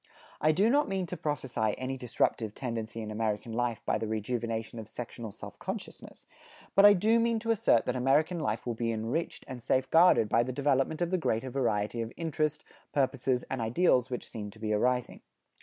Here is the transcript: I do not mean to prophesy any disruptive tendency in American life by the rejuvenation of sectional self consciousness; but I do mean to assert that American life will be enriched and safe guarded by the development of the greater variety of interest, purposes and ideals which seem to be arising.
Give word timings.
I 0.41 0.51
do 0.51 0.67
not 0.67 0.89
mean 0.89 1.05
to 1.05 1.15
prophesy 1.15 1.75
any 1.77 1.95
disruptive 1.95 2.55
tendency 2.55 3.03
in 3.03 3.11
American 3.11 3.53
life 3.53 3.81
by 3.85 3.99
the 3.99 4.07
rejuvenation 4.07 4.79
of 4.79 4.89
sectional 4.89 5.31
self 5.31 5.59
consciousness; 5.59 6.25
but 6.73 6.85
I 6.85 6.93
do 6.93 7.19
mean 7.19 7.37
to 7.37 7.51
assert 7.51 7.85
that 7.85 7.95
American 7.95 8.39
life 8.39 8.65
will 8.65 8.73
be 8.73 8.91
enriched 8.91 9.45
and 9.47 9.61
safe 9.61 9.87
guarded 9.91 10.27
by 10.27 10.41
the 10.41 10.51
development 10.51 11.03
of 11.03 11.11
the 11.11 11.19
greater 11.19 11.51
variety 11.51 12.01
of 12.01 12.11
interest, 12.17 12.63
purposes 12.93 13.45
and 13.47 13.61
ideals 13.61 14.09
which 14.09 14.27
seem 14.27 14.49
to 14.49 14.57
be 14.59 14.73
arising. 14.73 15.21